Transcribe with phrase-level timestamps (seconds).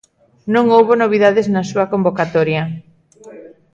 [0.53, 2.61] Non houbo novidades na súa convocatoria.